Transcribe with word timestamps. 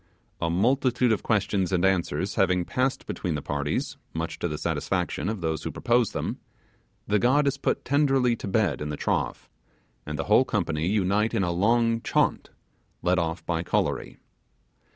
A 0.41 0.49
multitude 0.49 1.11
of 1.11 1.21
questions 1.21 1.71
and 1.71 1.85
answers 1.85 2.33
having 2.33 2.65
passed 2.65 3.05
between 3.05 3.35
the 3.35 3.41
parties, 3.43 3.97
much 4.15 4.39
to 4.39 4.47
the 4.47 4.57
satisfaction 4.57 5.29
of 5.29 5.41
those 5.41 5.61
who 5.61 5.69
propose 5.69 6.09
them, 6.09 6.39
the 7.05 7.19
god 7.19 7.45
is 7.45 7.59
put 7.59 7.85
tenderly 7.85 8.35
to 8.37 8.47
bed 8.47 8.81
in 8.81 8.89
the 8.89 8.97
trough, 8.97 9.47
and 10.03 10.17
the 10.17 10.23
whole 10.23 10.43
company 10.43 10.87
unite 10.87 11.35
in 11.35 11.43
a 11.43 11.51
long 11.51 12.01
chant, 12.01 12.49
led 13.03 13.19
off 13.19 13.45
by 13.45 13.61
Kolory. 13.61 14.17